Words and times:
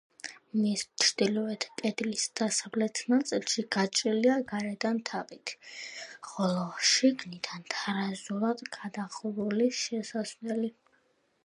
მის 0.59 0.83
ჩრდილოეთ 1.01 1.65
კედლის 1.81 2.23
დასავლეთ 2.41 3.01
ნაწილში 3.13 3.65
გაჭრილია 3.77 4.39
გარედან 4.53 5.03
თაღით, 5.11 5.55
ხოლო 6.31 6.67
შიგნიდან 6.95 7.71
თარაზულად 7.77 8.67
გადახურული 8.81 9.71
შესასვლელი. 9.85 10.75